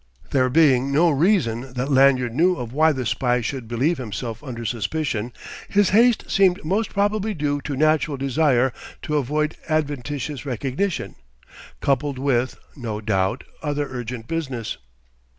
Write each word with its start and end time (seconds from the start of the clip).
There 0.31 0.49
being 0.49 0.91
no 0.91 1.11
reason 1.11 1.73
that 1.73 1.91
Lanyard 1.91 2.33
knew 2.33 2.55
of 2.55 2.73
why 2.73 2.91
the 2.91 3.05
spy 3.05 3.39
should 3.39 3.67
believe 3.67 3.99
himself 3.99 4.43
under 4.43 4.65
suspicion, 4.65 5.31
his 5.69 5.89
haste 5.91 6.23
seemed 6.27 6.65
most 6.65 6.89
probably 6.89 7.35
due 7.35 7.61
to 7.61 7.77
natural 7.77 8.17
desire 8.17 8.73
to 9.03 9.17
avoid 9.17 9.57
adventitious 9.69 10.43
recognition, 10.43 11.17
coupled 11.81 12.17
with, 12.17 12.57
no 12.75 12.99
doubt, 12.99 13.43
other 13.61 13.87
urgent 13.91 14.27
business. 14.27 14.79